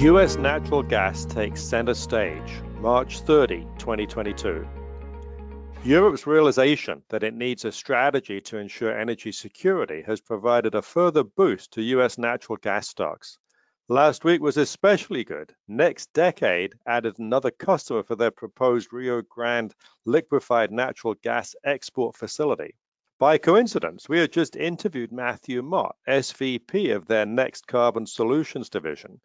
[0.00, 4.68] US natural gas takes center stage, March 30, 2022.
[5.84, 11.24] Europe's realization that it needs a strategy to ensure energy security has provided a further
[11.24, 13.38] boost to US natural gas stocks.
[13.88, 15.54] Last week was especially good.
[15.70, 22.74] NextDecade added another customer for their proposed Rio Grande liquefied natural gas export facility.
[23.18, 29.22] By coincidence, we had just interviewed Matthew Mott, SVP of their Next Carbon Solutions division.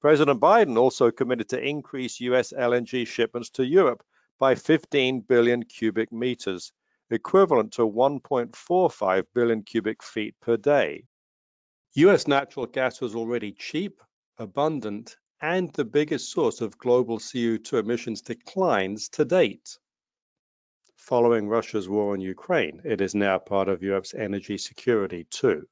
[0.00, 4.04] President Biden also committed to increase US LNG shipments to Europe
[4.38, 6.72] by 15 billion cubic meters,
[7.10, 11.04] equivalent to 1.45 billion cubic feet per day.
[11.94, 14.00] US natural gas was already cheap,
[14.38, 19.78] abundant, and the biggest source of global CO2 emissions declines to date.
[20.96, 25.66] Following Russia's war on Ukraine, it is now part of Europe's energy security too.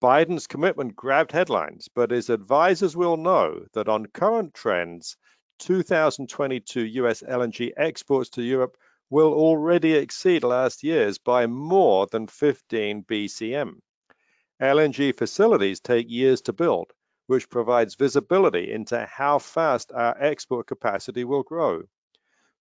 [0.00, 5.16] Biden's commitment grabbed headlines, but his advisors will know that on current trends,
[5.58, 8.76] 2022 US LNG exports to Europe
[9.10, 13.80] will already exceed last year's by more than 15 BCM.
[14.62, 16.92] LNG facilities take years to build,
[17.26, 21.82] which provides visibility into how fast our export capacity will grow.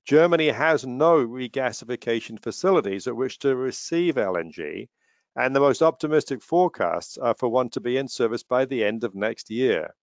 [0.06, 4.88] Germany has no regasification facilities at which to receive LNG,
[5.40, 9.04] and the most optimistic forecasts are for one to be in service by the end
[9.04, 9.94] of next year.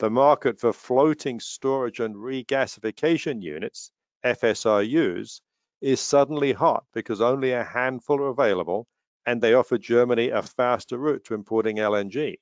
[0.00, 3.92] The market for floating storage and regasification units,
[4.24, 5.40] FSRUs,
[5.80, 8.88] is suddenly hot because only a handful are available
[9.26, 12.34] and they offer Germany a faster route to importing LNG.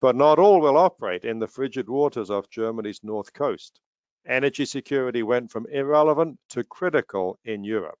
[0.00, 3.80] But not all will operate in the frigid waters off Germany's north coast.
[4.26, 7.98] Energy security went from irrelevant to critical in Europe.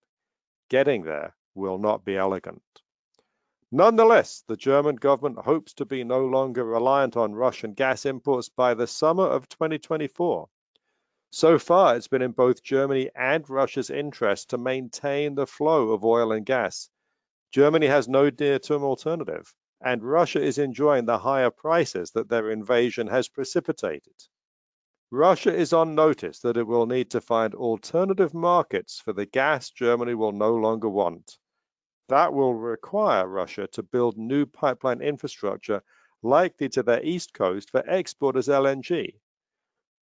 [0.70, 2.62] Getting there will not be elegant.
[3.72, 8.74] Nonetheless, the German government hopes to be no longer reliant on Russian gas imports by
[8.74, 10.48] the summer of 2024.
[11.30, 16.04] So far, it's been in both Germany and Russia's interest to maintain the flow of
[16.04, 16.90] oil and gas
[17.52, 23.08] Germany has no near-term alternative, and Russia is enjoying the higher prices that their invasion
[23.08, 24.14] has precipitated.
[25.10, 29.70] Russia is on notice that it will need to find alternative markets for the gas
[29.70, 31.38] Germany will no longer want.
[32.10, 35.80] That will require Russia to build new pipeline infrastructure
[36.24, 39.20] likely to their east coast for export as LNG.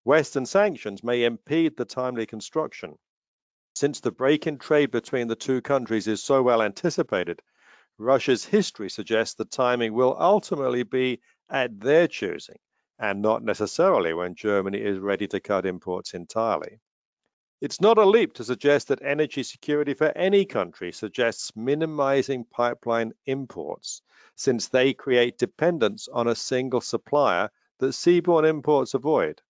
[0.03, 2.97] Western sanctions may impede the timely construction.
[3.75, 7.43] Since the break in trade between the two countries is so well anticipated,
[7.99, 12.57] Russia's history suggests the timing will ultimately be at their choosing
[12.97, 16.79] and not necessarily when Germany is ready to cut imports entirely.
[17.61, 23.13] It's not a leap to suggest that energy security for any country suggests minimizing pipeline
[23.25, 24.01] imports,
[24.35, 29.41] since they create dependence on a single supplier that seaborne imports avoid.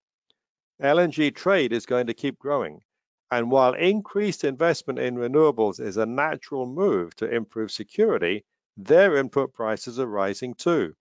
[0.81, 2.81] LNG trade is going to keep growing,
[3.30, 8.44] and while increased investment in renewables is a natural move to improve security,
[8.75, 10.96] their input prices are rising too.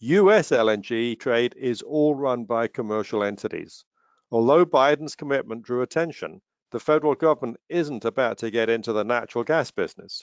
[0.00, 3.86] US LNG trade is all run by commercial entities.
[4.30, 9.42] Although Biden's commitment drew attention, the federal government isn't about to get into the natural
[9.42, 10.22] gas business.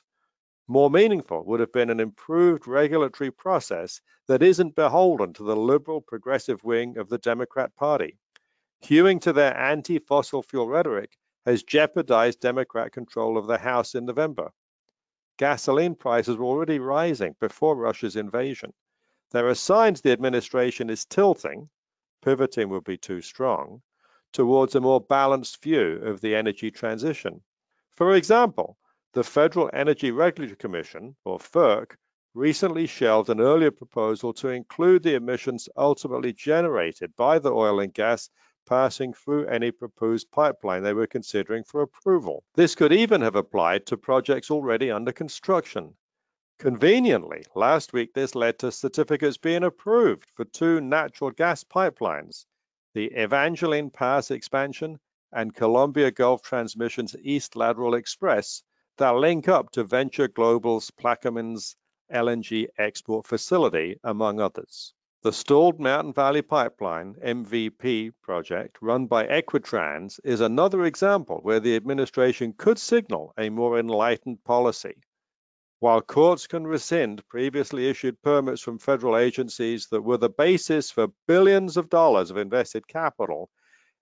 [0.67, 6.01] More meaningful would have been an improved regulatory process that isn't beholden to the liberal
[6.01, 8.19] progressive wing of the Democrat Party.
[8.81, 11.17] Hewing to their anti-fossil fuel rhetoric
[11.47, 14.51] has jeopardized Democrat control of the House in November.
[15.37, 18.71] Gasoline prices were already rising before Russia's invasion.
[19.31, 21.69] There are signs the administration is tilting,
[22.21, 23.81] pivoting would be too strong,
[24.35, 27.41] towards a more balanced view of the energy transition.
[27.95, 28.77] For example,
[29.13, 31.95] the Federal Energy Regulatory Commission, or FERC,
[32.33, 37.93] recently shelved an earlier proposal to include the emissions ultimately generated by the oil and
[37.93, 38.29] gas
[38.65, 42.43] passing through any proposed pipeline they were considering for approval.
[42.55, 45.95] This could even have applied to projects already under construction.
[46.59, 52.45] Conveniently, last week this led to certificates being approved for two natural gas pipelines,
[52.95, 54.97] the Evangeline Pass expansion
[55.33, 58.63] and Columbia Gulf Transmission's East Lateral Express
[58.97, 61.75] that link up to Venture Global's Plaquemines
[62.09, 64.93] LNG export facility, among others.
[65.23, 71.75] The Stalled Mountain Valley Pipeline MVP project run by Equitrans is another example where the
[71.75, 74.95] administration could signal a more enlightened policy.
[75.79, 81.09] While courts can rescind previously issued permits from federal agencies that were the basis for
[81.27, 83.49] billions of dollars of invested capital,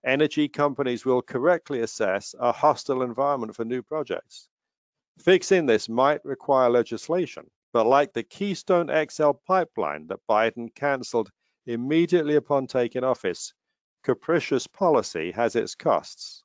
[0.04, 4.48] energy companies will correctly assess a hostile environment for new projects.
[5.18, 11.32] Fixing this might require legislation, but like the Keystone XL pipeline that Biden canceled,
[11.66, 13.52] immediately upon taking office,
[14.04, 16.44] capricious policy has its costs.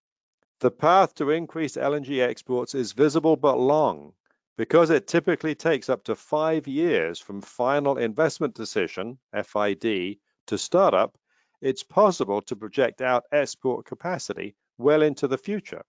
[0.59, 4.13] The path to increase LNG exports is visible but long
[4.59, 10.17] because it typically takes up to five years from final investment decision, FID,
[10.47, 11.17] to startup.
[11.61, 15.83] It's possible to project out export capacity well into the future.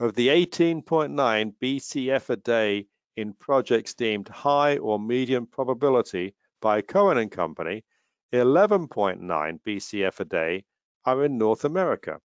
[0.00, 2.86] Of the 18.9 BCF a day
[3.18, 7.84] in projects deemed high or medium probability by Cohen and Company,
[8.32, 9.20] 11.9
[9.66, 10.64] BCF a day
[11.04, 12.20] are in North America.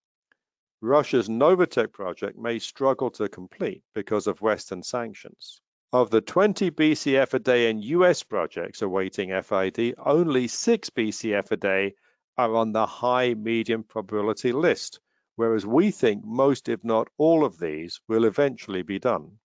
[0.81, 5.59] Russia's Novatek project may struggle to complete because of Western sanctions.
[5.91, 11.57] Of the 20 BCF a day in US projects awaiting FID, only 6 BCF a
[11.57, 11.95] day
[12.37, 14.99] are on the high medium probability list,
[15.35, 19.39] whereas we think most, if not all of these, will eventually be done.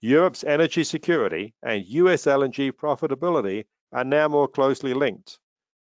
[0.00, 5.38] Europe's energy security and US LNG profitability are now more closely linked.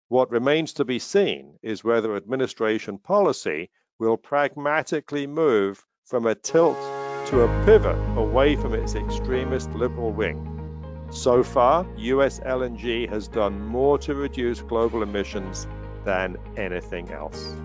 [0.09, 6.77] What remains to be seen is whether administration policy will pragmatically move from a tilt
[7.27, 10.45] to a pivot away from its extremist liberal wing.
[11.11, 15.67] So far, US LNG has done more to reduce global emissions
[16.05, 17.55] than anything else.